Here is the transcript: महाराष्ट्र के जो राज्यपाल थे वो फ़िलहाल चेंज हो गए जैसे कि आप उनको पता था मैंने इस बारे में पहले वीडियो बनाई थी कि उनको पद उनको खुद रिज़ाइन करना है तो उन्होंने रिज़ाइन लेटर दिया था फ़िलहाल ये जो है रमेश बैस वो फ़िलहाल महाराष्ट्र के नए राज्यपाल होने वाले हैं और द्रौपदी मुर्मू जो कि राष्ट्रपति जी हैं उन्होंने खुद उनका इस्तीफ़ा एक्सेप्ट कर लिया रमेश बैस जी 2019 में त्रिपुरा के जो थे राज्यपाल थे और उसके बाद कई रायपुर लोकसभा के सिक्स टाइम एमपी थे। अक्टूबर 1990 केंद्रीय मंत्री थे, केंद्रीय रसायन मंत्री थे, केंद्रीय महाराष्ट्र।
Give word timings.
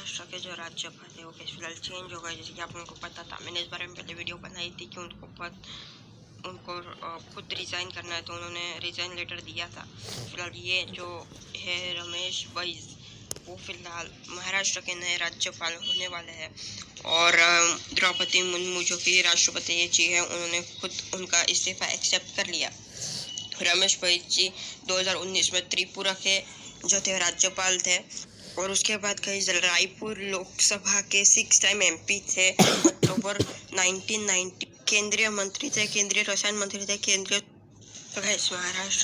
महाराष्ट्र 0.00 0.24
के 0.32 0.38
जो 0.40 0.50
राज्यपाल 0.56 1.08
थे 1.12 1.24
वो 1.24 1.30
फ़िलहाल 1.30 1.74
चेंज 1.76 2.12
हो 2.12 2.20
गए 2.20 2.34
जैसे 2.36 2.52
कि 2.54 2.60
आप 2.62 2.74
उनको 2.74 2.94
पता 2.96 3.22
था 3.22 3.38
मैंने 3.38 3.60
इस 3.60 3.66
बारे 3.68 3.86
में 3.86 3.94
पहले 3.96 4.14
वीडियो 4.14 4.36
बनाई 4.38 4.70
थी 4.80 4.86
कि 4.86 5.00
उनको 5.00 5.26
पद 5.36 5.52
उनको 6.46 6.74
खुद 7.28 7.52
रिज़ाइन 7.52 7.90
करना 7.90 8.14
है 8.14 8.22
तो 8.22 8.32
उन्होंने 8.32 8.62
रिज़ाइन 8.80 9.16
लेटर 9.16 9.40
दिया 9.42 9.66
था 9.68 9.84
फ़िलहाल 10.04 10.56
ये 10.58 10.84
जो 10.90 11.08
है 11.56 11.76
रमेश 11.94 12.38
बैस 12.54 12.86
वो 13.44 13.56
फ़िलहाल 13.58 14.08
महाराष्ट्र 14.30 14.80
के 14.80 14.94
नए 14.94 15.16
राज्यपाल 15.18 15.74
होने 15.76 16.08
वाले 16.08 16.32
हैं 16.34 16.50
और 17.10 17.36
द्रौपदी 17.92 18.42
मुर्मू 18.44 18.82
जो 18.84 18.96
कि 18.98 19.20
राष्ट्रपति 19.22 19.78
जी 19.90 20.06
हैं 20.06 20.22
उन्होंने 20.22 20.62
खुद 20.72 20.96
उनका 21.14 21.42
इस्तीफ़ा 21.50 21.86
एक्सेप्ट 21.90 22.36
कर 22.36 22.46
लिया 22.48 22.72
रमेश 23.62 23.98
बैस 24.00 24.26
जी 24.30 24.50
2019 24.88 25.52
में 25.52 25.62
त्रिपुरा 25.68 26.12
के 26.22 26.38
जो 26.86 27.00
थे 27.00 27.18
राज्यपाल 27.18 27.78
थे 27.80 27.98
और 28.60 28.70
उसके 28.70 28.96
बाद 28.96 29.20
कई 29.20 29.40
रायपुर 29.40 30.18
लोकसभा 30.18 31.00
के 31.00 31.24
सिक्स 31.24 31.60
टाइम 31.62 31.82
एमपी 31.82 32.20
थे। 32.20 32.50
अक्टूबर 32.50 33.38
1990 33.74 34.66
केंद्रीय 34.88 35.28
मंत्री 35.30 35.70
थे, 35.70 35.86
केंद्रीय 35.86 36.22
रसायन 36.22 36.54
मंत्री 36.54 36.86
थे, 36.86 36.96
केंद्रीय 36.96 37.42
महाराष्ट्र। 38.52 38.98